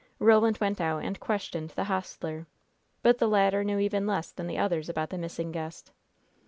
[0.17, 2.47] Roland went out and questioned the hostler,
[3.03, 5.91] but the latter knew even less than the others about the missing guest.